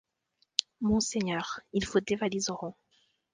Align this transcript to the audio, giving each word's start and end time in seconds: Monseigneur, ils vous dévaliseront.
Monseigneur, 0.81 1.59
ils 1.73 1.85
vous 1.87 1.99
dévaliseront. 1.99 2.73